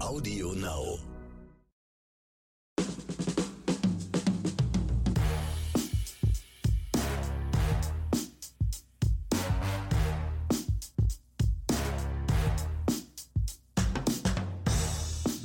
[0.00, 1.09] Audio Now.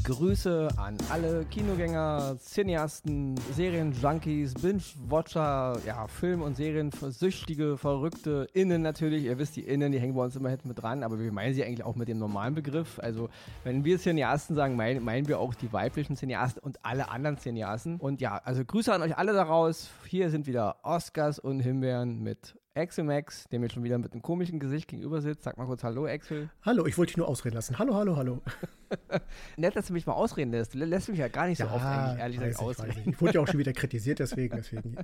[0.05, 9.23] Grüße an alle Kinogänger, Cineasten, Serienjunkies, Binge-Watcher, ja, Film- und Seriensüchtige, Verrückte, Innen natürlich.
[9.23, 11.55] Ihr wisst, die Innen, die hängen bei uns immer hinten mit dran, aber wir meinen
[11.55, 12.99] sie eigentlich auch mit dem normalen Begriff.
[12.99, 13.29] Also,
[13.63, 17.95] wenn wir Cineasten sagen, meinen, meinen wir auch die weiblichen Cineasten und alle anderen Cineasten.
[17.99, 19.89] Und ja, also Grüße an euch alle daraus.
[20.07, 24.21] Hier sind wieder Oscars und Himbeeren mit Axel Max, der mir schon wieder mit einem
[24.21, 25.45] komischen Gesicht gegenüber sitzt.
[25.45, 26.51] Sag mal kurz Hallo, Axel.
[26.61, 27.79] Hallo, ich wollte dich nur ausreden lassen.
[27.79, 28.41] Hallo, hallo, hallo.
[29.57, 30.73] Nett, dass du mich mal ausreden lässt.
[30.73, 33.01] Du lässt mich ja gar nicht so oft, eigentlich, ehrlich gesagt, ausreden.
[33.01, 34.55] Ich, ich wurde ja auch schon wieder kritisiert, deswegen.
[34.55, 34.97] deswegen.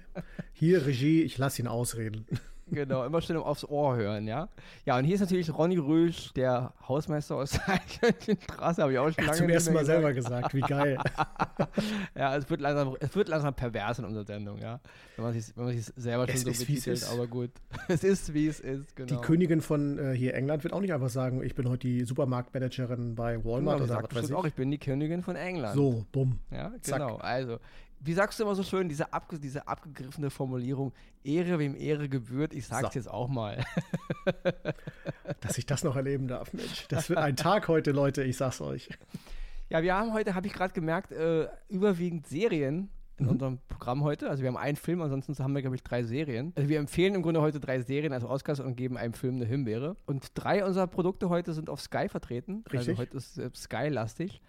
[0.53, 2.25] Hier, Regie, ich lasse ihn ausreden.
[2.71, 4.47] Genau, immer schön aufs Ohr hören, ja.
[4.85, 7.81] Ja, und hier ist natürlich Ronny Rüsch, der Hausmeister aus der
[8.43, 10.97] Straße, habe ich auch schon lange Zum ersten Mal selber gesagt, wie geil.
[12.15, 14.79] Ja, es wird langsam, es wird langsam pervers in unserer Sendung, ja.
[15.15, 17.11] Wenn man sich, wenn man sich selber schon Es so ist, betitelt, ist.
[17.11, 17.51] aber gut.
[17.87, 19.07] Es ist, wie es ist, genau.
[19.07, 22.03] Die Königin von äh, hier England wird auch nicht einfach sagen, ich bin heute die
[22.05, 24.49] Supermarktmanagerin bei Genau, Walmart die oder sagt was weiß bestimmt auch, ich.
[24.49, 25.75] ich bin die Königin von England.
[25.75, 26.39] So, bumm.
[26.51, 26.99] Ja, Zack.
[26.99, 27.17] genau.
[27.17, 27.59] Also,
[28.03, 30.91] wie sagst du immer so schön, diese, abge diese abgegriffene Formulierung,
[31.23, 32.99] Ehre wem Ehre gebührt, ich sag's So.
[32.99, 33.63] jetzt auch mal.
[35.41, 36.87] Dass ich das noch erleben darf, Mensch.
[36.89, 38.89] Das wird ein Tag heute, Leute, ich sag's euch.
[39.69, 43.31] Ja, wir haben heute, habe ich gerade gemerkt, äh, überwiegend Serien in Mhm.
[43.31, 44.29] unserem Programm heute.
[44.29, 46.53] Also wir haben einen Film, ansonsten haben wir, glaube ich, drei Serien.
[46.55, 49.45] Also wir empfehlen im Grunde heute drei Serien, also Oscars und geben einem Film eine
[49.45, 49.95] Himbeere.
[50.05, 52.63] Und drei unserer Produkte heute sind auf Sky vertreten.
[52.65, 52.97] Also Richtig.
[52.97, 54.41] heute ist äh, Sky-lastig.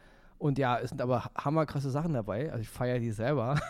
[0.42, 2.50] Und ja, es sind aber hammerkrasse Sachen dabei.
[2.50, 3.60] Also ich feiere die selber.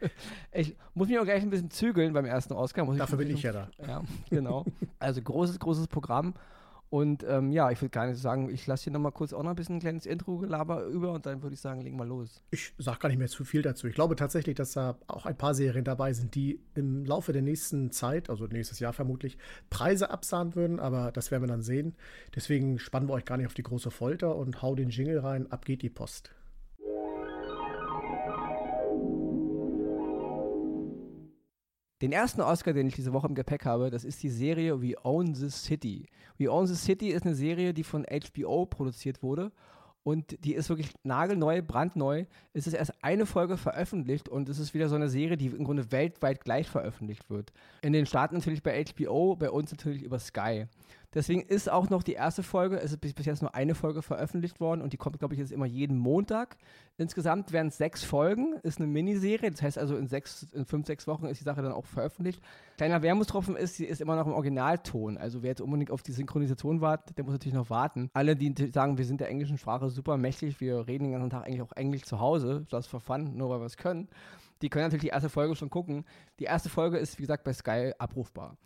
[0.52, 2.86] ich muss mich auch gleich ein bisschen zügeln beim ersten Oscar.
[2.86, 3.68] Dafür bin ich ja da.
[3.86, 4.64] Ja, genau.
[4.98, 6.32] Also großes, großes Programm.
[6.92, 9.48] Und ähm, ja, ich würde gar nicht sagen, ich lasse hier nochmal kurz auch noch
[9.48, 12.42] ein bisschen ein kleines Intro-Gelaber über und dann würde ich sagen, legen wir los.
[12.50, 13.86] Ich sag gar nicht mehr zu viel dazu.
[13.86, 17.40] Ich glaube tatsächlich, dass da auch ein paar Serien dabei sind, die im Laufe der
[17.40, 19.38] nächsten Zeit, also nächstes Jahr vermutlich,
[19.70, 21.94] Preise absahnen würden, aber das werden wir dann sehen.
[22.36, 25.50] Deswegen spannen wir euch gar nicht auf die große Folter und hau den Jingle rein,
[25.50, 26.34] ab geht die Post.
[32.02, 34.96] Den ersten Oscar, den ich diese Woche im Gepäck habe, das ist die Serie We
[35.04, 36.08] Own the City.
[36.36, 39.52] We Own the City ist eine Serie, die von HBO produziert wurde.
[40.02, 42.24] Und die ist wirklich nagelneu, brandneu.
[42.54, 45.62] Es ist erst eine Folge veröffentlicht und es ist wieder so eine Serie, die im
[45.62, 47.52] Grunde weltweit gleich veröffentlicht wird.
[47.82, 50.66] In den Staaten natürlich bei HBO, bei uns natürlich über Sky.
[51.14, 54.60] Deswegen ist auch noch die erste Folge, es ist bis, jetzt nur eine Folge veröffentlicht
[54.60, 56.56] worden und die kommt, glaube ich, jetzt immer jeden Montag.
[56.96, 60.86] Insgesamt werden es sechs Folgen, ist eine Miniserie, das heißt also in sechs, in fünf,
[60.86, 62.40] sechs Wochen ist die Sache dann auch veröffentlicht.
[62.76, 65.18] Kleiner Wermutstropfen ist, sie ist immer noch im Originalton.
[65.18, 68.10] Also wer jetzt unbedingt auf die Synchronisation wartet, der muss natürlich noch warten.
[68.14, 71.46] Alle, die sagen, wir sind der englischen Sprache super mächtig, wir reden den ganzen Tag
[71.46, 74.08] eigentlich auch Englisch zu Hause, das for fun, nur weil wir es können,
[74.62, 76.04] die können natürlich die erste Folge schon gucken.
[76.38, 78.56] Die erste Folge ist, wie gesagt, bei Sky abrufbar.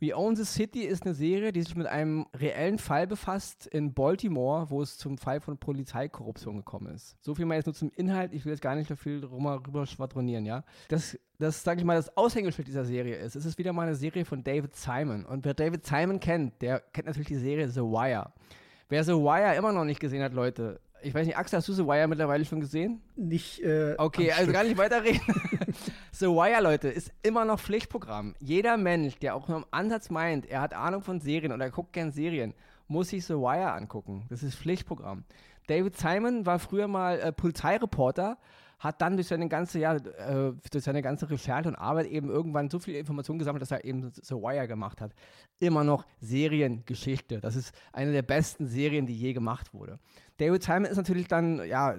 [0.00, 3.94] We Own the City ist eine Serie, die sich mit einem reellen Fall befasst in
[3.94, 7.16] Baltimore, wo es zum Fall von Polizeikorruption gekommen ist.
[7.20, 8.32] So viel mal jetzt nur zum Inhalt.
[8.32, 10.62] Ich will jetzt gar nicht so viel drüber, rüber schwadronieren, ja.
[10.88, 13.34] Das, das sage ich mal, das Aushängeschild dieser Serie ist.
[13.34, 15.24] Es ist wieder mal eine Serie von David Simon.
[15.24, 18.32] Und wer David Simon kennt, der kennt natürlich die Serie The Wire.
[18.88, 21.72] Wer The Wire immer noch nicht gesehen hat, Leute, ich weiß nicht, Axel, hast du
[21.72, 23.00] The Wire mittlerweile schon gesehen?
[23.16, 23.60] Nicht.
[23.62, 24.54] Äh, Okay, also Stück.
[24.54, 25.20] gar nicht weiterreden.
[26.12, 28.34] The Wire, Leute, ist immer noch Pflichtprogramm.
[28.40, 31.70] Jeder Mensch, der auch nur im Ansatz meint, er hat Ahnung von Serien oder er
[31.70, 32.54] guckt gern Serien,
[32.86, 34.24] muss sich The Wire angucken.
[34.28, 35.24] Das ist Pflichtprogramm.
[35.66, 38.38] David Simon war früher mal äh, Polizeireporter,
[38.78, 42.70] hat dann durch seine ganze, ja, äh, durch seine ganze Recherche und Arbeit eben irgendwann
[42.70, 45.12] so viel Informationen gesammelt, dass er eben The Wire gemacht hat.
[45.58, 47.40] Immer noch Seriengeschichte.
[47.40, 49.98] Das ist eine der besten Serien, die je gemacht wurde.
[50.38, 51.96] David Simon ist natürlich dann, ja,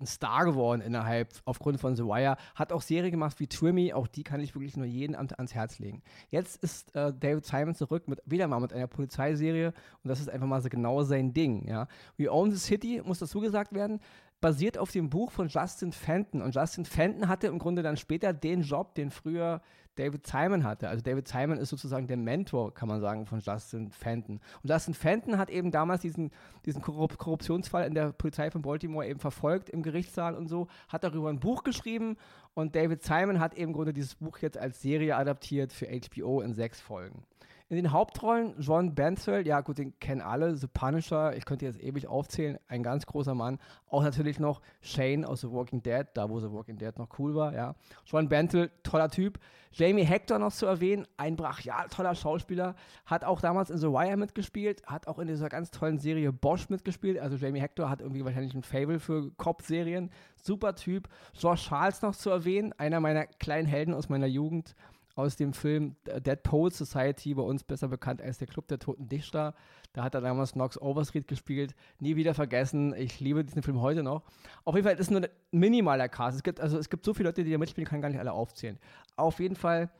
[0.00, 4.06] ein Star geworden innerhalb, aufgrund von The Wire, hat auch Serien gemacht wie Trimmy, auch
[4.06, 6.02] die kann ich wirklich nur jedem an, ans Herz legen.
[6.30, 10.30] Jetzt ist äh, David Simon zurück mit, wieder mal mit einer Polizeiserie und das ist
[10.30, 11.86] einfach mal so genau sein Ding, ja.
[12.16, 14.00] We Own the City, muss dazu gesagt werden,
[14.42, 16.42] basiert auf dem Buch von Justin Fenton.
[16.42, 19.62] Und Justin Fenton hatte im Grunde dann später den Job, den früher
[19.94, 20.88] David Simon hatte.
[20.88, 24.40] Also David Simon ist sozusagen der Mentor, kann man sagen, von Justin Fenton.
[24.62, 26.30] Und Justin Fenton hat eben damals diesen,
[26.64, 31.04] diesen Korrup Korruptionsfall in der Polizei von Baltimore eben verfolgt im Gerichtssaal und so, hat
[31.04, 32.16] darüber ein Buch geschrieben
[32.54, 36.40] und David Simon hat eben im Grunde dieses Buch jetzt als Serie adaptiert für HBO
[36.40, 37.22] in sechs Folgen.
[37.68, 41.80] In den Hauptrollen John Benswell, ja gut, den kennen alle, The Punisher, ich könnte jetzt
[41.80, 43.58] ewig aufzählen, ein ganz großer Mann.
[43.88, 47.34] Auch natürlich noch Shane aus The Walking Dead, da wo The Walking Dead noch cool
[47.34, 47.74] war, ja.
[48.04, 49.38] John Benswell, toller Typ.
[49.74, 52.74] Jamie Hector noch zu erwähnen, ein brachial toller Schauspieler,
[53.06, 56.68] hat auch damals in The Wire mitgespielt, hat auch in dieser ganz tollen Serie Bosch
[56.68, 57.18] mitgespielt.
[57.18, 60.10] Also Jamie Hector hat irgendwie wahrscheinlich ein Fable für Cop-Serien.
[60.36, 61.08] Super Typ.
[61.32, 64.74] George Charles noch zu erwähnen, einer meiner kleinen Helden aus meiner Jugend
[65.14, 69.08] aus dem Film Dead Poet Society, bei uns besser bekannt als der Club der Toten
[69.08, 69.54] Dichter.
[69.92, 71.74] Da hat er damals Knox Overstreet gespielt.
[71.98, 72.94] Nie wieder vergessen.
[72.94, 74.22] Ich liebe diesen Film heute noch.
[74.64, 76.36] Auf jeden Fall ist es nur ein minimaler Cast.
[76.36, 78.32] Es gibt, also, es gibt so viele Leute, die da mitspielen, kann gar nicht alle
[78.32, 78.78] aufzählen.
[79.16, 79.90] Auf jeden Fall,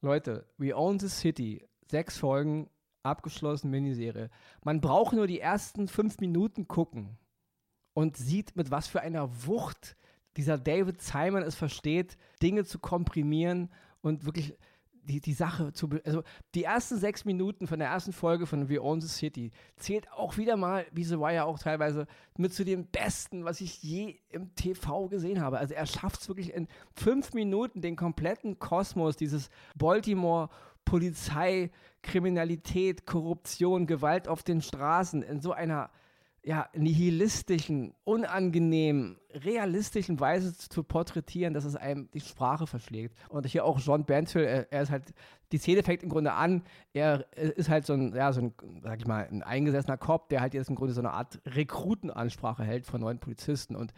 [0.00, 1.64] Leute, We Own the City.
[1.90, 2.68] Sechs Folgen,
[3.02, 4.28] abgeschlossen, Miniserie.
[4.62, 7.16] Man braucht nur die ersten fünf Minuten gucken
[7.94, 9.96] und sieht, mit was für einer Wucht
[10.36, 13.70] dieser David Simon es versteht, Dinge zu komprimieren
[14.00, 14.56] und wirklich
[15.08, 15.88] die, die Sache zu.
[16.04, 16.22] Also,
[16.54, 20.36] die ersten sechs Minuten von der ersten Folge von We Own the City zählt auch
[20.36, 22.06] wieder mal, wie The Wire auch teilweise,
[22.36, 25.58] mit zu den besten, was ich je im TV gesehen habe.
[25.58, 30.48] Also, er schafft es wirklich in fünf Minuten, den kompletten Kosmos dieses Baltimore.
[30.84, 31.70] Polizei,
[32.00, 35.90] Kriminalität, Korruption, Gewalt auf den Straßen in so einer
[36.44, 43.16] ja, nihilistischen, unangenehmen, realistischen Weise zu porträtieren, dass es einem die Sprache verschlägt.
[43.28, 45.12] Und hier auch John Banfield, er, ist halt,
[45.52, 46.62] die Szene fängt im Grunde an,
[46.92, 50.40] er ist halt so ein, ja, so ein, sag ich mal, ein eingesessener Cop, der
[50.40, 53.92] halt jetzt im Grunde so eine Art Rekrutenansprache hält von neuen Polizisten und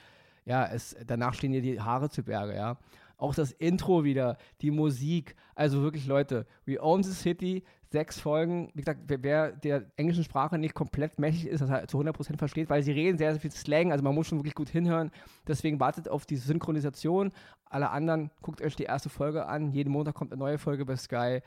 [0.45, 2.79] ja, es, danach stehen dir die Haare zu Berge, ja.
[3.21, 5.37] Auch das Intro wieder, die Musik.
[5.55, 8.71] Also wirklich, Leute, We Own the City, sechs Folgen.
[8.75, 12.71] Wie gesagt, wer, der englischen Sprache nicht komplett mächtig ist, das halt zu 100% versteht,
[12.71, 13.93] weil sie reden sehr, sehr viel Slang.
[13.93, 15.11] Also man muss schon wirklich gut hinhören.
[15.47, 17.31] Deswegen wartet auf die Synchronisation.
[17.67, 19.71] Alle anderen, guckt euch die erste Folge an.
[19.71, 21.41] Jeden Montag kommt eine neue Folge bei Sky.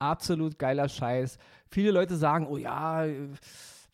[0.00, 1.38] Absolut geiler Scheiß.
[1.68, 3.04] Viele Leute sagen, oh ja,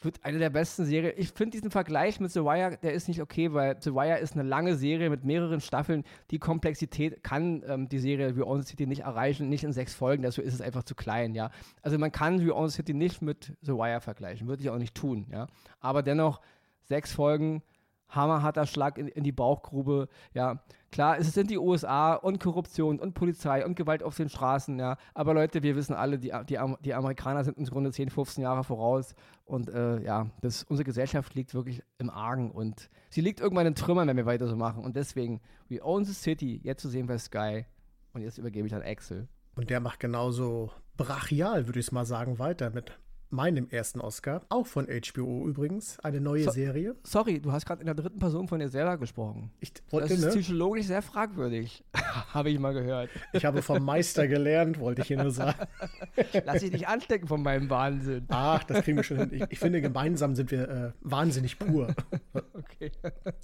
[0.01, 1.15] wird eine der besten Serien.
[1.17, 4.35] Ich finde diesen Vergleich mit The Wire, der ist nicht okay, weil The Wire ist
[4.35, 6.05] eine lange Serie mit mehreren Staffeln.
[6.31, 10.23] Die Komplexität kann ähm, die Serie the City nicht erreichen, nicht in sechs Folgen.
[10.23, 11.51] Dafür ist es einfach zu klein, ja.
[11.83, 15.27] Also man kann the City nicht mit The Wire vergleichen, würde ich auch nicht tun,
[15.31, 15.47] ja.
[15.81, 16.41] Aber dennoch
[16.85, 17.63] sechs Folgen
[18.09, 20.09] hammerharter Schlag in, in, die Bauchgrube.
[20.33, 20.63] Ja,
[20.93, 24.97] klar, es sind die USA und Korruption und Polizei und Gewalt auf den Straßen, ja.
[25.15, 28.65] Aber Leute, wir wissen alle, die, die, die Amerikaner sind im Grunde 10, 15 Jahre
[28.65, 29.15] voraus.
[29.45, 33.75] Und äh, ja, das, unsere Gesellschaft liegt wirklich im Argen und sie liegt irgendwann in
[33.75, 34.85] Trümmern, wenn wir weiter so machen.
[34.85, 37.67] Und deswegen, we own the city, jetzt zu sehen bei Sky.
[38.13, 39.29] Und jetzt übergebe ich an Axel.
[39.57, 42.99] Und der macht genauso brachial, würde ich es mal sagen, weiter mit
[43.31, 46.95] meinem ersten Oscar, auch von HBO übrigens, eine neue so, Serie.
[47.03, 49.51] Sorry, du hast gerade in der dritten Person von dir selber gesprochen.
[49.61, 50.31] Ich wollte, das ist ne?
[50.31, 51.85] psychologisch sehr fragwürdig,
[52.33, 53.11] habe ich mal gehört.
[53.33, 55.67] Ich habe vom Meister gelernt, wollte ich hier nur sagen.
[56.45, 58.27] Lass dich nicht anstecken von meinem Wahnsinn.
[58.29, 59.31] Ach, das kriegen wir schon hin.
[59.33, 61.95] Ich, ich finde, gemeinsam sind wir äh, wahnsinnig pur.
[62.55, 62.93] okay.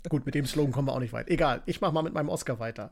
[0.09, 1.29] Gut, mit dem Slogan kommen wir auch nicht weit.
[1.29, 2.91] Egal, ich mache mal mit meinem Oscar weiter.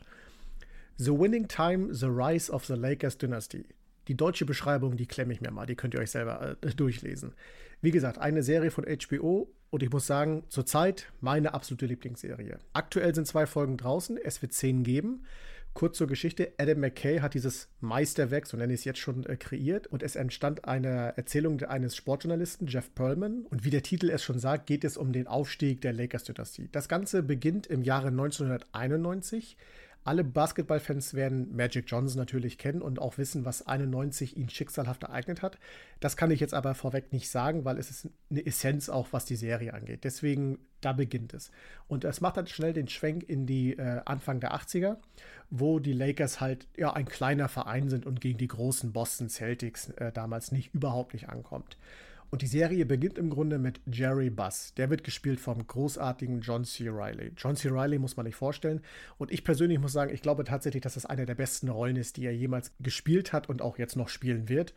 [0.96, 3.64] The Winning Time, The Rise of the Lakers Dynasty.
[4.08, 7.32] Die deutsche Beschreibung, die klemme ich mir mal, die könnt ihr euch selber äh, durchlesen.
[7.82, 12.58] Wie gesagt, eine Serie von HBO und ich muss sagen, zurzeit meine absolute Lieblingsserie.
[12.72, 15.24] Aktuell sind zwei Folgen draußen, es wird zehn geben.
[15.72, 19.36] Kurz zur Geschichte: Adam McKay hat dieses Meisterwerk, so nenne ich es jetzt schon, äh,
[19.36, 23.46] kreiert und es entstand eine Erzählung eines Sportjournalisten, Jeff Pearlman.
[23.48, 26.68] Und wie der Titel es schon sagt, geht es um den Aufstieg der Lakers-Dynastie.
[26.72, 29.56] Das Ganze beginnt im Jahre 1991
[30.02, 35.42] alle Basketballfans werden Magic Johnson natürlich kennen und auch wissen, was 91 ihn schicksalhaft ereignet
[35.42, 35.58] hat.
[36.00, 39.26] Das kann ich jetzt aber vorweg nicht sagen, weil es ist eine Essenz auch, was
[39.26, 40.04] die Serie angeht.
[40.04, 41.50] Deswegen, da beginnt es.
[41.86, 44.96] Und es macht dann schnell den Schwenk in die äh, Anfang der 80er,
[45.50, 49.90] wo die Lakers halt ja ein kleiner Verein sind und gegen die großen Boston Celtics
[49.90, 51.76] äh, damals nicht überhaupt nicht ankommt.
[52.30, 54.72] Und die Serie beginnt im Grunde mit Jerry Buss.
[54.76, 56.88] Der wird gespielt vom großartigen John C.
[56.88, 57.32] Riley.
[57.36, 57.68] John C.
[57.68, 58.80] Riley muss man nicht vorstellen.
[59.18, 62.16] Und ich persönlich muss sagen, ich glaube tatsächlich, dass das eine der besten Rollen ist,
[62.16, 64.74] die er jemals gespielt hat und auch jetzt noch spielen wird.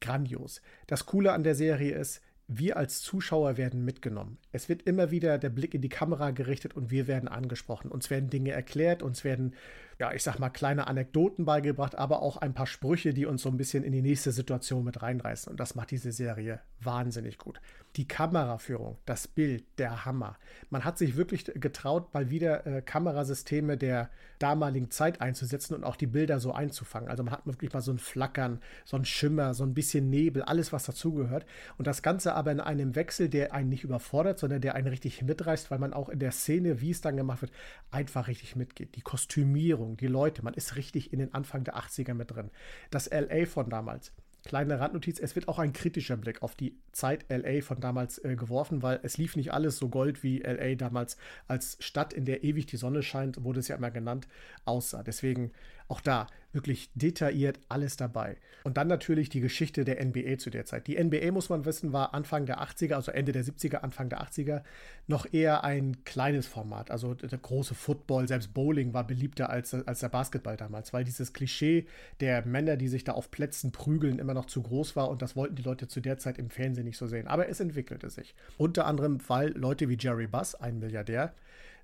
[0.00, 0.62] Grandios.
[0.86, 4.38] Das Coole an der Serie ist, wir als Zuschauer werden mitgenommen.
[4.52, 7.90] Es wird immer wieder der Blick in die Kamera gerichtet und wir werden angesprochen.
[7.90, 9.54] Uns werden Dinge erklärt, uns werden
[9.98, 13.48] ja, ich sag mal, kleine Anekdoten beigebracht, aber auch ein paar Sprüche, die uns so
[13.48, 15.50] ein bisschen in die nächste Situation mit reinreißen.
[15.50, 17.60] Und das macht diese Serie wahnsinnig gut.
[17.96, 20.36] Die Kameraführung, das Bild, der Hammer.
[20.68, 25.96] Man hat sich wirklich getraut, mal wieder äh, Kamerasysteme der damaligen Zeit einzusetzen und auch
[25.96, 27.08] die Bilder so einzufangen.
[27.08, 30.42] Also man hat wirklich mal so ein Flackern, so ein Schimmer, so ein bisschen Nebel,
[30.42, 31.46] alles, was dazugehört.
[31.78, 35.22] Und das Ganze aber in einem Wechsel, der einen nicht überfordert, sondern der einen richtig
[35.22, 37.52] mitreißt, weil man auch in der Szene, wie es dann gemacht wird,
[37.90, 38.96] einfach richtig mitgeht.
[38.96, 42.50] Die Kostümierung, die Leute, man ist richtig in den Anfang der 80er mit drin.
[42.90, 44.12] Das LA von damals
[44.44, 48.36] Kleine Randnotiz, es wird auch ein kritischer Blick auf die Zeit LA von damals äh,
[48.36, 51.16] geworfen, weil es lief nicht alles so gold, wie LA damals
[51.48, 54.28] als Stadt, in der ewig die Sonne scheint, wurde es ja immer genannt,
[54.66, 55.02] aussah.
[55.02, 55.50] Deswegen
[55.88, 58.36] auch da wirklich detailliert alles dabei.
[58.62, 60.86] Und dann natürlich die Geschichte der NBA zu der Zeit.
[60.86, 64.22] Die NBA, muss man wissen, war Anfang der 80er, also Ende der 70er, Anfang der
[64.22, 64.62] 80er,
[65.06, 66.90] noch eher ein kleines Format.
[66.90, 71.32] Also der große Football, selbst Bowling war beliebter als, als der Basketball damals, weil dieses
[71.32, 71.86] Klischee
[72.20, 75.36] der Männer, die sich da auf Plätzen prügeln, immer noch zu groß war und das
[75.36, 77.26] wollten die Leute zu der Zeit im Fernsehen nicht so sehen.
[77.26, 78.34] Aber es entwickelte sich.
[78.56, 81.34] Unter anderem, weil Leute wie Jerry Buss, ein Milliardär,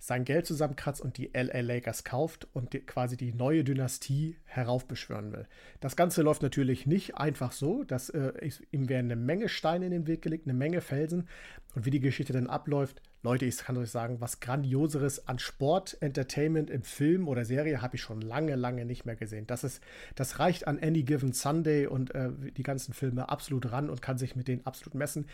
[0.00, 5.30] sein Geld zusammenkratzt und die LA Lakers kauft und die, quasi die neue Dynastie heraufbeschwören
[5.30, 5.46] will.
[5.80, 7.84] Das Ganze läuft natürlich nicht einfach so.
[7.84, 8.32] Das, äh,
[8.70, 11.28] ihm werden eine Menge Steine in den Weg gelegt, eine Menge Felsen.
[11.74, 15.98] Und wie die Geschichte dann abläuft, Leute, ich kann euch sagen, was Grandioseres an Sport,
[16.00, 19.46] Entertainment im Film oder Serie habe ich schon lange, lange nicht mehr gesehen.
[19.46, 19.82] Das, ist,
[20.14, 24.16] das reicht an Any Given Sunday und äh, die ganzen Filme absolut ran und kann
[24.16, 25.26] sich mit denen absolut messen.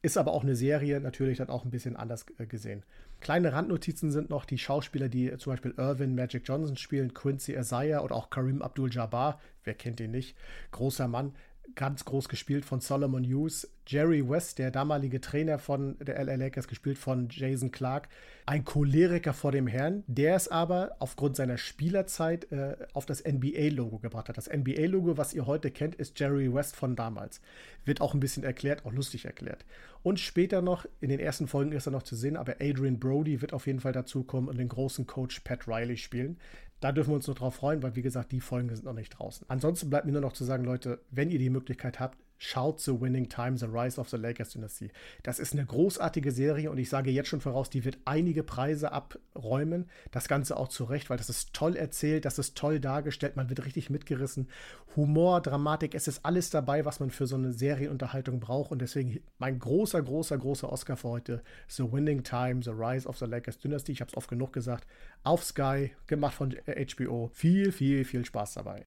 [0.00, 2.84] Ist aber auch eine Serie, natürlich dann auch ein bisschen anders äh, gesehen.
[3.20, 8.02] Kleine Randnotizen sind noch die Schauspieler, die zum Beispiel Irvin Magic Johnson spielen, Quincy Isaiah
[8.02, 9.40] oder auch Karim Abdul-Jabbar.
[9.64, 10.36] Wer kennt ihn nicht?
[10.70, 11.34] Großer Mann,
[11.74, 13.70] ganz groß gespielt von Solomon Hughes.
[13.86, 18.08] Jerry West, der damalige Trainer von der LA Lakers, gespielt von Jason Clark.
[18.44, 23.98] Ein Choleriker vor dem Herrn, der es aber aufgrund seiner Spielerzeit äh, auf das NBA-Logo
[23.98, 24.36] gebracht hat.
[24.36, 27.40] Das NBA-Logo, was ihr heute kennt, ist Jerry West von damals.
[27.84, 29.64] Wird auch ein bisschen erklärt, auch lustig erklärt.
[30.02, 33.40] Und später noch, in den ersten Folgen ist er noch zu sehen, aber Adrian Brody
[33.40, 36.38] wird auf jeden Fall dazukommen und den großen Coach Pat Riley spielen
[36.80, 39.10] da dürfen wir uns noch drauf freuen, weil wie gesagt, die Folgen sind noch nicht
[39.10, 39.46] draußen.
[39.48, 43.00] Ansonsten bleibt mir nur noch zu sagen, Leute, wenn ihr die Möglichkeit habt, schaut The
[43.00, 44.90] Winning Time, The Rise of the Lakers Dynasty.
[45.22, 48.92] Das ist eine großartige Serie und ich sage jetzt schon voraus, die wird einige Preise
[48.92, 49.90] abräumen.
[50.12, 53.50] Das Ganze auch zu Recht, weil das ist toll erzählt, das ist toll dargestellt, man
[53.50, 54.48] wird richtig mitgerissen.
[54.96, 59.20] Humor, Dramatik, es ist alles dabei, was man für so eine Serienunterhaltung braucht und deswegen
[59.38, 63.58] mein großer, großer, großer Oscar für heute, The Winning Time, The Rise of the Lakers
[63.58, 63.92] Dynasty.
[63.92, 64.86] Ich habe es oft genug gesagt.
[65.24, 67.30] Auf Sky, gemacht von HBO.
[67.32, 68.86] Viel, viel, viel Spaß dabei.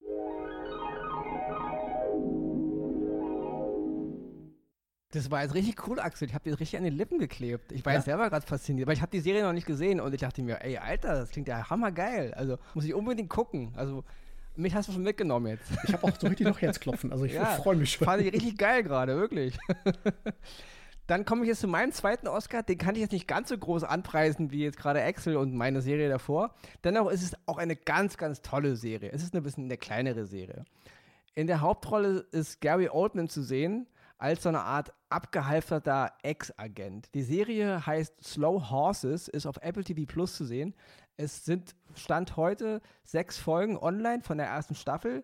[5.11, 6.29] Das war jetzt richtig cool, Axel.
[6.29, 7.73] Ich habe dir richtig an den Lippen geklebt.
[7.73, 7.99] Ich war ja.
[7.99, 10.41] jetzt selber gerade fasziniert, weil ich habe die Serie noch nicht gesehen und ich dachte
[10.41, 12.33] mir, ey, Alter, das klingt ja hammergeil.
[12.33, 13.73] Also muss ich unbedingt gucken.
[13.75, 14.05] Also
[14.55, 15.69] mich hast du schon mitgenommen jetzt.
[15.85, 17.11] Ich habe auch so richtig noch Herzklopfen.
[17.11, 18.05] Also ich ja, freue mich schon.
[18.05, 19.57] Fand ich richtig geil gerade, wirklich.
[21.07, 22.63] Dann komme ich jetzt zu meinem zweiten Oscar.
[22.63, 25.81] Den kann ich jetzt nicht ganz so groß anpreisen wie jetzt gerade Axel und meine
[25.81, 26.55] Serie davor.
[26.85, 29.11] Dennoch ist es auch eine ganz, ganz tolle Serie.
[29.11, 30.63] Es ist ein bisschen eine kleinere Serie.
[31.35, 33.87] In der Hauptrolle ist Gary Oldman zu sehen
[34.21, 37.09] als so eine Art abgehalfterter Ex-Agent.
[37.15, 40.75] Die Serie heißt Slow Horses, ist auf Apple TV Plus zu sehen.
[41.17, 45.23] Es sind Stand heute sechs Folgen online von der ersten Staffel.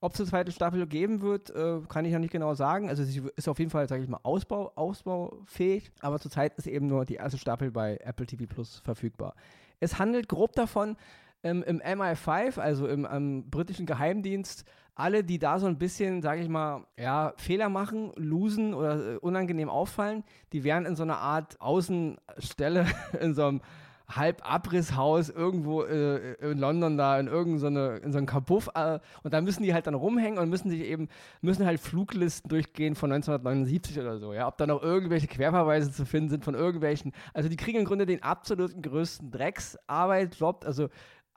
[0.00, 2.88] Ob es eine zweite Staffel geben wird, äh, kann ich noch nicht genau sagen.
[2.88, 5.90] Also sie ist auf jeden Fall, sage ich mal, Ausbau, ausbaufähig.
[6.00, 9.34] Aber zurzeit ist eben nur die erste Staffel bei Apple TV Plus verfügbar.
[9.78, 10.96] Es handelt grob davon,
[11.42, 14.64] ähm, im MI5, also im, im britischen Geheimdienst,
[14.98, 19.16] alle, die da so ein bisschen, sage ich mal, ja, Fehler machen, losen oder äh,
[19.18, 22.84] unangenehm auffallen, die werden in so einer Art Außenstelle,
[23.20, 23.60] in so einem
[24.08, 29.34] Halbabrisshaus irgendwo äh, in London da in irgendeine so in so einem Kabuff äh, und
[29.34, 31.08] da müssen die halt dann rumhängen und müssen sich eben
[31.42, 36.06] müssen halt Fluglisten durchgehen von 1979 oder so, ja, ob da noch irgendwelche Querverweise zu
[36.06, 40.88] finden sind von irgendwelchen, also die kriegen im Grunde den absoluten größten Drecksarbeit-Job, also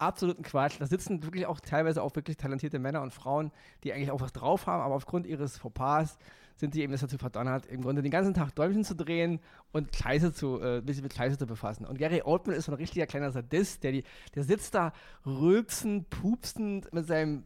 [0.01, 0.79] absoluten Quatsch.
[0.79, 3.51] Da sitzen wirklich auch teilweise auch wirklich talentierte Männer und Frauen,
[3.83, 6.17] die eigentlich auch was drauf haben, aber aufgrund ihres Fauxpas
[6.61, 9.39] sind sie eben dazu verdonnert, im Grunde den ganzen Tag Däumchen zu drehen
[9.73, 11.85] und Scheiße zu, äh, sich mit Scheiße zu befassen.
[11.85, 14.03] Und Gary Oldman ist so ein richtiger kleiner Sadist, der, die,
[14.35, 14.93] der sitzt da
[15.25, 17.43] rülpsend, pupsend mit seinem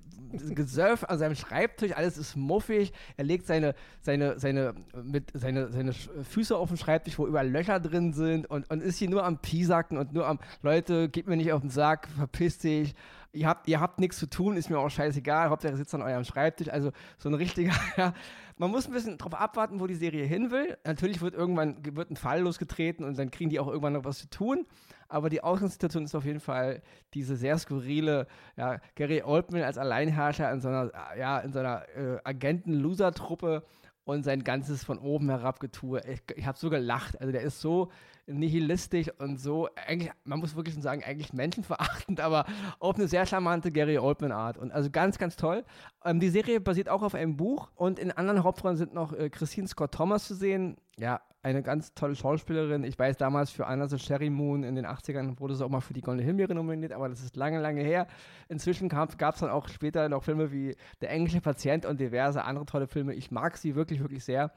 [0.50, 5.94] Gesöff an seinem Schreibtisch, alles ist muffig, er legt seine, seine, seine, mit, seine, seine
[5.94, 9.38] Füße auf den Schreibtisch, wo überall Löcher drin sind und, und ist hier nur am
[9.40, 12.96] Piesacken und nur am, Leute, geht mir nicht auf den Sack, verpiss dich,
[13.36, 16.24] ihr habt, ihr habt nichts zu tun, ist mir auch scheißegal, Hauptsache sitzt an eurem
[16.24, 16.70] Schreibtisch.
[16.70, 18.14] Also so ein richtiger, ja,
[18.58, 20.78] man muss ein bisschen drauf abwarten, wo die Serie hin will.
[20.86, 24.20] Natürlich wird irgendwann wird ein Fall losgetreten und dann kriegen die auch irgendwann noch was
[24.20, 24.66] zu tun.
[25.08, 26.82] Aber die Ausgangssituation ist auf jeden Fall
[27.14, 31.88] diese sehr skurrile, ja, Gary Oldman als Alleinherrscher in so einer, ja, in so einer
[31.96, 33.64] äh, Agenten-Loser-Truppe
[34.06, 36.02] und sein ganzes von oben herab Getue.
[36.08, 37.20] Ich, ich habe so gelacht.
[37.20, 37.92] Also der ist so
[38.28, 42.46] nihilistisch und so, eigentlich, man muss wirklich sagen, eigentlich menschenverachtend, aber
[42.80, 44.58] auf eine sehr charmante Gary Oldman-Art.
[44.58, 45.64] Und also ganz, ganz toll.
[46.04, 49.30] Ähm, die Serie basiert auch auf einem Buch und in anderen Hauptrollen sind noch äh,
[49.30, 50.78] Christine Scott Thomas zu sehen.
[50.98, 52.84] Ja, eine ganz tolle Schauspielerin.
[52.84, 55.82] Ich weiß, damals für Anna the Sherry Moon in den 80ern wurde sie auch mal
[55.82, 58.08] für die Goldene Himbeere nominiert, aber das ist lange, lange her.
[58.50, 62.66] Inzwischen gab es dann auch später noch Filme wie Der englische Patient und diverse andere
[62.66, 63.14] tolle Filme.
[63.14, 64.52] Ich mag sie wirklich, wirklich sehr.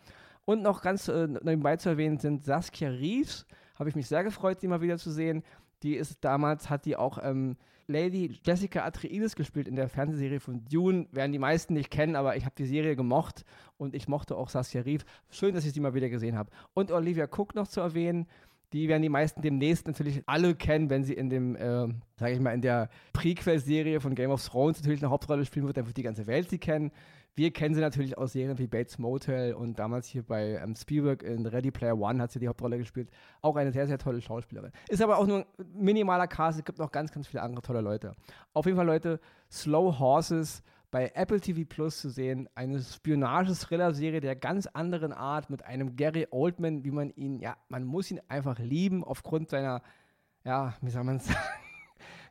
[0.49, 3.45] Und noch ganz äh, nebenbei zu erwähnen sind Saskia Reeves.
[3.79, 5.43] Habe ich mich sehr gefreut, sie mal wieder zu sehen.
[5.83, 10.65] Die ist damals, hat die auch ähm, Lady Jessica Atreides gespielt in der Fernsehserie von
[10.65, 11.07] Dune.
[11.13, 13.45] Werden die meisten nicht kennen, aber ich habe die Serie gemocht
[13.77, 15.05] und ich mochte auch Saskia Reeves.
[15.29, 16.49] Schön, dass ich sie mal wieder gesehen habe.
[16.73, 18.27] Und Olivia Cook noch zu erwähnen.
[18.73, 22.41] Die werden die meisten demnächst natürlich alle kennen, wenn sie in dem, äh, sage ich
[22.41, 25.99] mal, in der Prequel-Serie von Game of Thrones natürlich eine Hauptrolle spielen wird, dann wird
[25.99, 26.91] die ganze Welt sie kennen.
[27.35, 31.23] Wir kennen sie natürlich aus Serien wie Bates Motel und damals hier bei ähm, Spielberg
[31.23, 33.11] in Ready Player One hat sie die Hauptrolle gespielt.
[33.43, 34.73] Auch eine sehr, sehr tolle Schauspielerin.
[34.89, 36.59] Ist aber auch nur ein minimaler Cast.
[36.59, 38.15] Es gibt noch ganz, ganz viele andere tolle Leute.
[38.55, 39.21] Auf jeden Fall, Leute,
[39.51, 42.49] Slow Horses bei Apple TV Plus zu sehen.
[42.55, 47.85] Eine Spionage-Thriller-Serie der ganz anderen Art mit einem Gary Oldman, wie man ihn, ja, man
[47.85, 49.83] muss ihn einfach lieben aufgrund seiner,
[50.45, 51.39] ja, wie soll man sagen,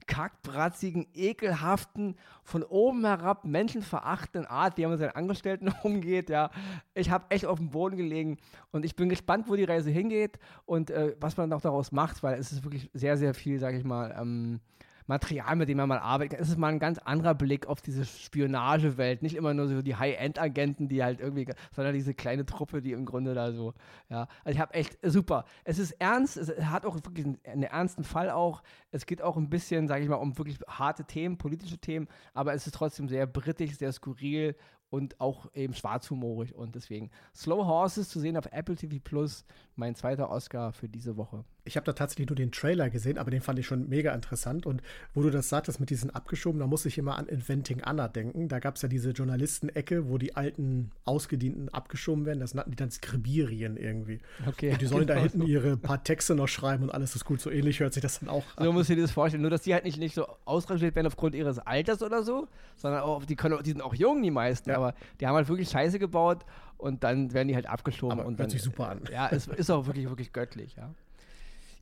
[0.08, 6.30] kackbratzigen, ekelhaften, von oben herab menschenverachtenden Art, wie er mit seinen Angestellten umgeht.
[6.30, 6.50] Ja,
[6.94, 8.38] ich habe echt auf dem Boden gelegen
[8.72, 12.24] und ich bin gespannt, wo die Reise hingeht und äh, was man noch daraus macht,
[12.24, 14.60] weil es ist wirklich sehr, sehr viel, sage ich mal, ähm,
[15.08, 16.40] Material, mit dem man mal arbeitet.
[16.40, 19.22] Es ist mal ein ganz anderer Blick auf diese Spionagewelt.
[19.22, 23.06] Nicht immer nur so die High-End-Agenten, die halt irgendwie, sondern diese kleine Truppe, die im
[23.06, 23.74] Grunde da so,
[24.10, 24.28] ja.
[24.44, 25.46] Also ich habe echt, super.
[25.64, 28.62] Es ist ernst, es hat auch wirklich einen, einen ernsten Fall auch.
[28.92, 32.54] Es geht auch ein bisschen, sage ich mal, um wirklich harte Themen, politische Themen, aber
[32.54, 34.56] es ist trotzdem sehr britisch, sehr skurril
[34.90, 39.46] und auch eben schwarzhumorig und deswegen Slow Horses zu sehen auf Apple TV Plus,
[39.76, 41.44] mein zweiter Oscar für diese Woche.
[41.68, 44.66] Ich habe da tatsächlich nur den Trailer gesehen, aber den fand ich schon mega interessant
[44.66, 44.82] und
[45.14, 48.48] wo du das sagtest mit diesen abgeschoben, da muss ich immer an Inventing Anna denken.
[48.48, 52.78] Da gab es ja diese Journalistenecke, wo die alten Ausgedienten abgeschoben werden, das nannten die
[52.78, 54.20] dann Skribirien irgendwie.
[54.48, 54.72] Okay.
[54.72, 55.48] Und die sollen genau da hinten so.
[55.48, 58.30] ihre paar Texte noch schreiben und alles ist gut, so ähnlich hört sich das dann
[58.30, 58.64] auch an.
[58.64, 61.08] So muss ich dir das vorstellen, nur dass die halt nicht, nicht so ausrangiert werden
[61.08, 62.48] aufgrund ihres Alters oder so,
[62.78, 64.70] sondern auch, die, können, die sind auch jung, die meisten.
[64.70, 66.46] Ja aber die haben halt wirklich Scheiße gebaut
[66.78, 68.20] und dann werden die halt abgeschoben.
[68.20, 69.02] Aber und hört dann, sich super an.
[69.12, 70.94] Ja, es ist auch wirklich, wirklich göttlich, ja.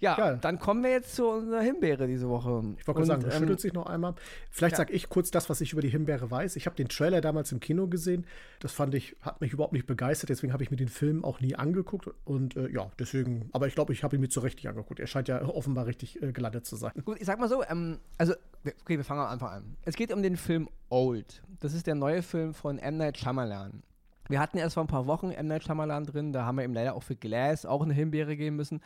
[0.05, 0.37] Ja, Geil.
[0.39, 2.63] dann kommen wir jetzt zu unserer Himbeere diese Woche.
[2.77, 4.13] Ich wollte sagen, du ähm, schüttelt sich noch einmal.
[4.51, 4.77] Vielleicht ja.
[4.77, 6.55] sage ich kurz das, was ich über die Himbeere weiß.
[6.57, 8.27] Ich habe den Trailer damals im Kino gesehen.
[8.59, 10.29] Das fand ich, hat mich überhaupt nicht begeistert.
[10.29, 12.07] Deswegen habe ich mir den Film auch nie angeguckt.
[12.23, 14.99] Und äh, ja, deswegen, aber ich glaube, ich habe ihn mir zu Recht nicht angeguckt.
[14.99, 16.91] Er scheint ja offenbar richtig äh, gelandet zu sein.
[17.03, 18.33] Gut, ich sag mal so, ähm, also,
[18.63, 19.75] okay, wir fangen am Anfang an.
[19.85, 21.41] Es geht um den Film Old.
[21.61, 22.97] Das ist der neue Film von M.
[22.97, 23.81] Night Shyamalan.
[24.27, 25.47] Wir hatten erst vor ein paar Wochen M.
[25.47, 28.55] Night Shyamalan drin, da haben wir ihm leider auch für Glass auch eine Himbeere geben
[28.55, 28.81] müssen.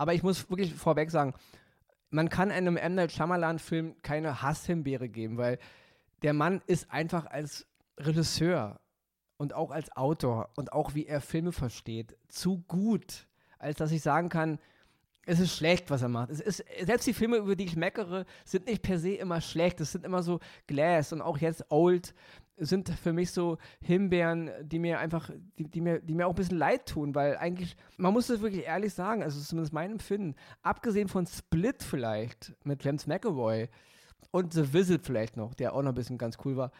[0.00, 1.34] Aber ich muss wirklich vorweg sagen,
[2.08, 2.94] man kann einem M.
[2.94, 5.58] Night Shyamalan-Film keine Hasshimbeere geben, weil
[6.22, 7.66] der Mann ist einfach als
[7.98, 8.80] Regisseur
[9.36, 14.00] und auch als Autor und auch wie er Filme versteht, zu gut, als dass ich
[14.00, 14.58] sagen kann,
[15.26, 16.30] es ist schlecht, was er macht.
[16.30, 19.82] Es ist, selbst die Filme, über die ich meckere, sind nicht per se immer schlecht.
[19.82, 22.14] Es sind immer so Glass und auch jetzt Old
[22.60, 26.36] sind für mich so Himbeeren, die mir einfach, die, die, mir, die mir auch ein
[26.36, 30.34] bisschen leid tun, weil eigentlich, man muss das wirklich ehrlich sagen, also zumindest mein Empfinden,
[30.62, 33.68] abgesehen von Split vielleicht mit James McAvoy
[34.30, 36.70] und The Visit vielleicht noch, der auch noch ein bisschen ganz cool war,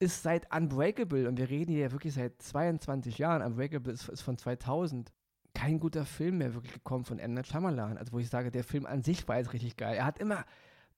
[0.00, 4.22] ist seit Unbreakable, und wir reden hier ja wirklich seit 22 Jahren, Unbreakable ist, ist
[4.22, 5.12] von 2000,
[5.54, 7.34] kein guter Film mehr wirklich gekommen von M.
[7.34, 7.98] Night Shyamalan.
[7.98, 9.96] Also wo ich sage, der Film an sich war jetzt richtig geil.
[9.96, 10.44] Er hat immer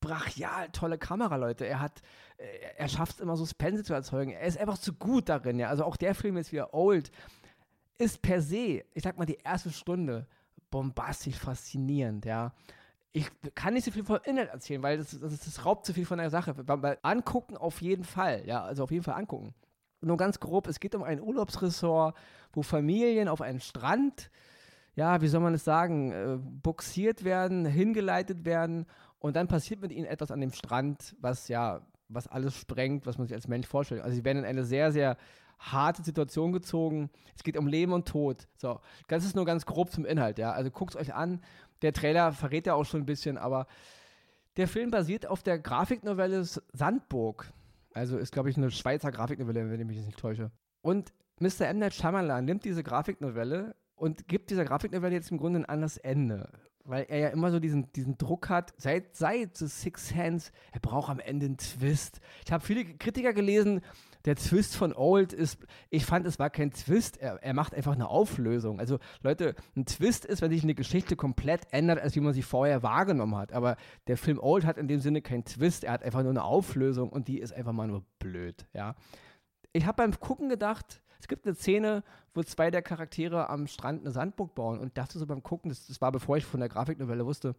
[0.01, 1.67] brachial tolle Kameraleute.
[1.67, 2.03] Er hat,
[2.39, 2.45] äh,
[2.77, 4.33] er schafft es immer Suspense zu erzeugen.
[4.33, 5.59] Er ist einfach zu gut darin.
[5.59, 5.69] Ja.
[5.69, 7.11] Also auch der Film ist wieder old.
[7.99, 10.27] Ist per se, ich sag mal, die erste Stunde
[10.71, 12.53] bombastisch faszinierend, ja.
[13.13, 16.07] Ich kann nicht so viel von Inhalt erzählen, weil das, das, das raubt zu viel
[16.07, 16.55] von der Sache.
[16.57, 19.53] Weil angucken auf jeden Fall, ja, also auf jeden Fall angucken.
[20.01, 22.17] Nur ganz grob, es geht um ein Urlaubsressort,
[22.53, 24.31] wo Familien auf einen Strand,
[24.95, 28.87] ja, wie soll man es sagen, äh, buxiert werden, hingeleitet werden
[29.21, 33.19] und dann passiert mit ihnen etwas an dem Strand, was ja, was alles sprengt, was
[33.19, 34.01] man sich als Mensch vorstellt.
[34.03, 35.17] Also sie werden in eine sehr, sehr
[35.59, 37.11] harte Situation gezogen.
[37.37, 38.49] Es geht um Leben und Tod.
[38.57, 40.53] So, das ist nur ganz grob zum Inhalt, ja.
[40.53, 41.41] Also guckt euch an.
[41.83, 43.67] Der Trailer verrät ja auch schon ein bisschen, aber
[44.57, 47.53] der Film basiert auf der Grafiknovelle Sandburg.
[47.93, 50.51] Also ist, glaube ich, eine Schweizer Grafiknovelle, wenn ich mich nicht täusche.
[50.81, 51.67] Und Mr.
[51.67, 51.79] M.
[51.79, 56.51] Night Shyamalan nimmt diese Grafiknovelle und gibt dieser Grafiknovelle jetzt im Grunde ein anderes Ende.
[56.85, 61.11] Weil er ja immer so diesen, diesen Druck hat, seit, seit Six Hands, er braucht
[61.11, 62.21] am Ende einen Twist.
[62.45, 63.81] Ich habe viele Kritiker gelesen,
[64.25, 67.95] der Twist von Old ist, ich fand, es war kein Twist, er, er macht einfach
[67.95, 68.79] eine Auflösung.
[68.79, 72.43] Also Leute, ein Twist ist, wenn sich eine Geschichte komplett ändert, als wie man sie
[72.43, 73.53] vorher wahrgenommen hat.
[73.53, 76.45] Aber der Film Old hat in dem Sinne keinen Twist, er hat einfach nur eine
[76.45, 78.95] Auflösung und die ist einfach mal nur blöd, ja.
[79.73, 82.03] Ich habe beim Gucken gedacht, es gibt eine Szene,
[82.35, 85.87] wo zwei der Charaktere am Strand eine Sandburg bauen und dachte so beim Gucken, das,
[85.87, 87.55] das war bevor ich von der Grafiknovelle wusste,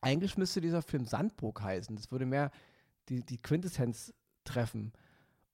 [0.00, 1.94] eigentlich müsste dieser Film Sandburg heißen.
[1.94, 2.50] Das würde mehr
[3.08, 4.12] die, die Quintessenz
[4.44, 4.92] treffen.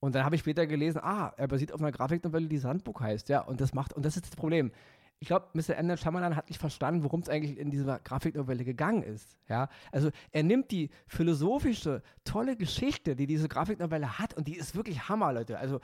[0.00, 3.28] Und dann habe ich später gelesen, ah, er basiert auf einer Grafiknovelle, die Sandburg heißt,
[3.28, 4.72] ja, und das macht, und das ist das Problem.
[5.20, 5.76] Ich glaube, Mr.
[5.76, 5.96] M.
[5.96, 9.37] Shyamalan hat nicht verstanden, worum es eigentlich in dieser Grafiknovelle gegangen ist.
[9.48, 14.76] Ja, also er nimmt die philosophische, tolle Geschichte, die diese Grafiknovelle hat, und die ist
[14.76, 15.59] wirklich Hammer, Leute.
[15.59, 15.81] Also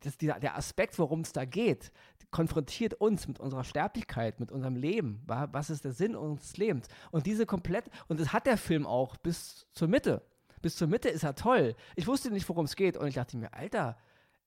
[0.00, 1.92] das, dieser, der Aspekt, worum es da geht,
[2.30, 5.22] konfrontiert uns mit unserer Sterblichkeit, mit unserem Leben.
[5.26, 6.88] Was ist der Sinn unseres Lebens?
[7.10, 10.22] Und diese komplett, und das hat der Film auch bis zur Mitte
[10.60, 11.74] bis zur Mitte ist er toll.
[11.96, 12.96] Ich wusste nicht, worum es geht.
[12.96, 13.96] Und ich dachte mir, Alter,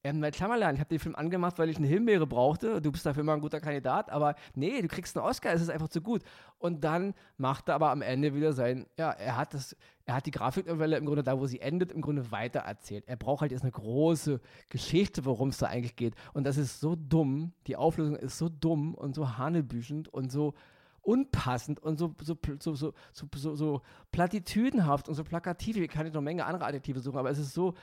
[0.03, 0.19] M.
[0.19, 2.81] Night Shyamalan, ich habe den Film angemacht, weil ich eine Himbeere brauchte.
[2.81, 5.69] Du bist dafür immer ein guter Kandidat, aber nee, du kriegst einen Oscar, es ist
[5.69, 6.23] einfach zu gut.
[6.57, 10.25] Und dann macht er aber am Ende wieder sein, ja, er hat das, er hat
[10.25, 13.03] die Grafiknovelle im Grunde da, wo sie endet, im Grunde weitererzählt.
[13.07, 16.15] Er braucht halt jetzt eine große Geschichte, worum es da eigentlich geht.
[16.33, 20.55] Und das ist so dumm, die Auflösung ist so dumm und so hanebüchend und so
[21.03, 22.93] unpassend und so, so, so, so,
[23.35, 25.77] so, so platitüdenhaft und so plakativ.
[25.77, 27.73] Ich kann jetzt noch eine Menge andere Adjektive suchen, aber es ist so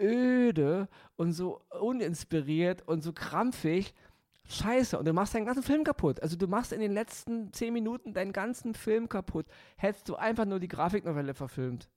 [0.00, 3.94] öde und so uninspiriert und so krampfig.
[4.46, 6.22] Scheiße, und du machst deinen ganzen Film kaputt.
[6.22, 9.46] Also du machst in den letzten zehn Minuten deinen ganzen Film kaputt.
[9.76, 11.88] Hättest du einfach nur die Grafiknovelle verfilmt.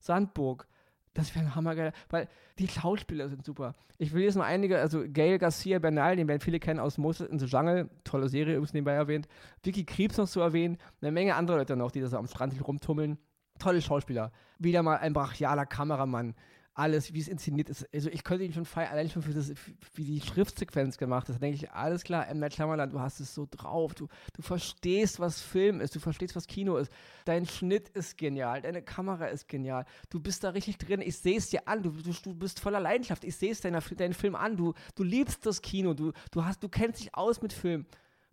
[0.00, 0.66] Sandburg.
[1.14, 2.26] Das wäre ein hammergeil, weil
[2.58, 3.74] die Schauspieler sind super.
[3.98, 7.28] Ich will jetzt nur einige, also Gail Garcia Bernal, den werden viele kennen aus Moses
[7.28, 9.28] in the Jungle, tolle Serie übrigens nebenbei erwähnt.
[9.62, 12.54] Vicky Krebs noch zu erwähnen, eine Menge andere Leute noch, die da so am Strand
[12.66, 13.18] rumtummeln.
[13.58, 14.32] Tolle Schauspieler.
[14.58, 16.34] Wieder mal ein brachialer Kameramann
[16.74, 17.86] alles, wie es inszeniert ist.
[17.92, 19.52] Also ich könnte ihn schon feiern, allein schon für das,
[19.94, 21.36] wie die Schriftsequenz gemacht ist.
[21.36, 22.38] Da denke ich, alles klar, M.
[22.38, 23.94] Night Shyamalan, du hast es so drauf.
[23.94, 25.94] Du, du verstehst, was Film ist.
[25.94, 26.90] Du verstehst, was Kino ist.
[27.26, 28.62] Dein Schnitt ist genial.
[28.62, 29.84] Deine Kamera ist genial.
[30.08, 31.02] Du bist da richtig drin.
[31.02, 31.82] Ich sehe es dir an.
[31.82, 33.24] Du, du, du bist voller Leidenschaft.
[33.24, 34.56] Ich sehe es deiner, deinen Film an.
[34.56, 35.92] Du, du liebst das Kino.
[35.92, 37.84] Du, du, hast, du kennst dich aus mit Film.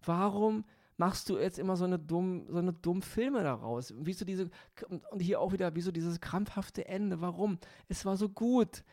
[0.05, 0.63] Warum
[0.99, 3.93] machst du jetzt immer so eine dumm, so eine dumm Filme daraus?
[3.97, 4.49] Wieso diese,
[5.09, 7.21] und hier auch wieder, wieso dieses krampfhafte Ende?
[7.21, 7.57] Warum?
[7.87, 8.83] Es war so gut.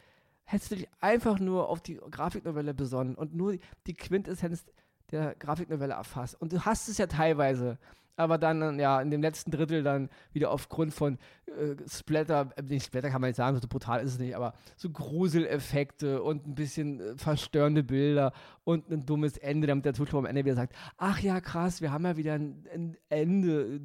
[0.44, 4.64] Hättest du dich einfach nur auf die Grafiknovelle besonnen und nur die Quintessenz
[5.10, 6.40] der Grafiknovelle erfasst.
[6.40, 7.78] Und du hast es ja teilweise
[8.16, 12.86] aber dann ja in dem letzten Drittel dann wieder aufgrund von äh, Splatter, äh, nicht
[12.86, 16.54] Splatter kann man nicht sagen, so brutal ist es nicht, aber so Gruseleffekte und ein
[16.54, 18.32] bisschen äh, verstörende Bilder
[18.64, 21.92] und ein dummes Ende, damit der Zuschauer am Ende wieder sagt, ach ja krass, wir
[21.92, 23.80] haben ja wieder ein, ein Ende,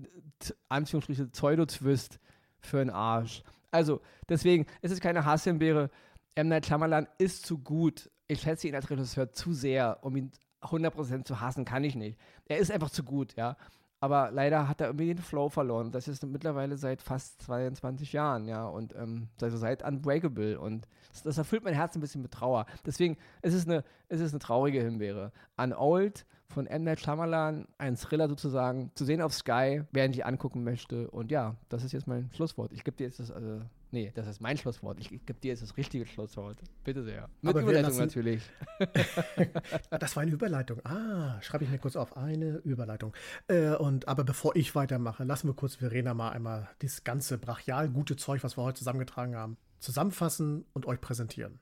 [0.69, 2.19] Anführungsstriche Pseudo-Twist
[2.59, 3.43] für einen Arsch.
[3.71, 5.89] Also deswegen, es ist keine Hasshimbeere.
[6.35, 6.47] M.
[6.47, 8.09] Night Shyamalan ist zu gut.
[8.27, 12.17] Ich schätze ihn als Regisseur zu sehr, um ihn 100% zu hassen, kann ich nicht.
[12.45, 13.57] Er ist einfach zu gut, ja.
[14.03, 15.91] Aber leider hat er irgendwie den Flow verloren.
[15.91, 18.65] Das ist mittlerweile seit fast 22 Jahren, ja.
[18.65, 20.59] Und ähm, also seit Unbreakable.
[20.59, 22.65] Und das, das, erfüllt mein Herz ein bisschen mit Trauer.
[22.83, 23.67] Deswegen es ist
[24.09, 25.31] es eine traurige Himbeere.
[25.77, 26.83] Old von M.
[26.83, 31.09] Night Shyamalan, ein Thriller sozusagen, zu sehen auf Sky, wer ihn sich angucken möchte.
[31.11, 32.73] Und ja, das ist jetzt mein Schlusswort.
[32.73, 33.31] Ich gebe dir jetzt das.
[33.31, 33.61] Also,
[33.91, 34.99] Nee, das ist mein Schlusswort.
[34.99, 36.58] Ich, gebe dir jetzt das richtige Schlusswort.
[36.86, 37.30] Bitte sehr.
[37.41, 38.41] Mit Aber Überleitung natürlich.
[39.89, 40.80] das war eine Überleitung.
[40.86, 42.15] Ah, schreibe ich mir kurz auf.
[42.15, 43.13] Eine Überleitung.
[43.47, 47.89] Äh, und, aber bevor ich weitermache, lassen wir kurz Verena mal einmal das ganze brachial
[47.89, 51.60] gute Zeug, was wir heute zusammengetragen haben, zusammenfassen und euch präsentieren.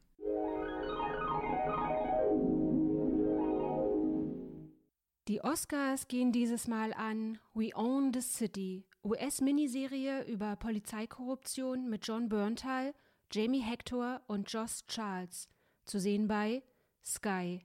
[5.29, 12.29] Die Oscars gehen dieses Mal an We Own the City US-Miniserie über Polizeikorruption mit John
[12.29, 12.95] Berntal,
[13.31, 15.47] Jamie Hector und Josh Charles,
[15.85, 16.63] zu sehen bei
[17.05, 17.63] Sky.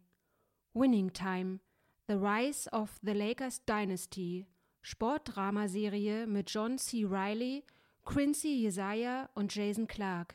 [0.75, 1.61] Winning Time,
[2.07, 4.47] The Rise of the Lakers Dynasty,
[4.83, 7.07] Sportdramaserie mit John C.
[7.07, 7.65] Riley,
[8.05, 10.35] Quincy Jesaja und Jason Clark,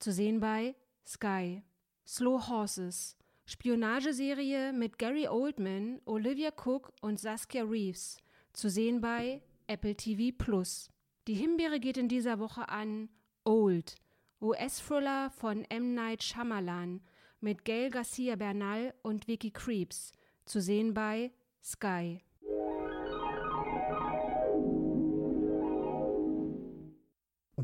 [0.00, 0.74] zu sehen bei
[1.06, 1.62] Sky.
[2.04, 8.16] Slow Horses, Spionageserie mit Gary Oldman, Olivia Cook und Saskia Reeves,
[8.54, 10.88] zu sehen bei Apple TV Plus.
[11.26, 13.10] Die Himbeere geht in dieser Woche an
[13.44, 13.96] Old,
[14.40, 15.92] US-Thriller von M.
[15.92, 17.02] Night Shyamalan
[17.40, 20.12] mit Gail Garcia Bernal und Vicky Creeps,
[20.46, 21.30] zu sehen bei
[21.62, 22.23] Sky.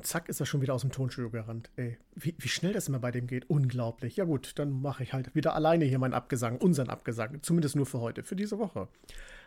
[0.01, 1.69] Und zack ist er schon wieder aus dem Tonstudio gerannt.
[1.77, 3.51] Ey, wie, wie schnell das immer bei dem geht.
[3.51, 4.17] Unglaublich.
[4.17, 7.43] Ja gut, dann mache ich halt wieder alleine hier meinen Abgesang, unseren Abgesang.
[7.43, 8.89] Zumindest nur für heute, für diese Woche.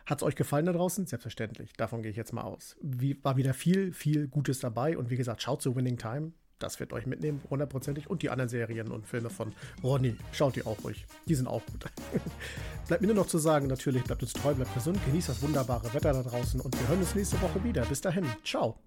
[0.06, 1.06] Hat es euch gefallen da draußen?
[1.06, 1.72] Selbstverständlich.
[1.72, 2.76] Davon gehe ich jetzt mal aus.
[2.80, 4.96] Wie, war wieder viel, viel Gutes dabei.
[4.96, 6.30] Und wie gesagt, schaut zu Winning Time.
[6.60, 8.08] Das wird euch mitnehmen, hundertprozentig.
[8.08, 11.04] Und die anderen Serien und Filme von Ronny, schaut die auch ruhig.
[11.26, 11.86] Die sind auch gut.
[12.86, 15.92] bleibt mir nur noch zu sagen, natürlich bleibt uns treu, bleibt gesund, genießt das wunderbare
[15.92, 17.84] Wetter da draußen und wir hören uns nächste Woche wieder.
[17.86, 18.78] Bis dahin, ciao.